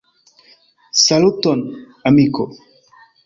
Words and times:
Saluton, 1.03 1.59
amiko! 2.11 2.43